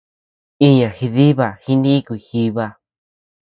Iña 0.67 0.89
jidiba 0.97 1.47
jinikuy 1.63 2.19
jiba. 2.27 2.67